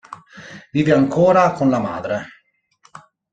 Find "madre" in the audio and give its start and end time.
1.79-2.25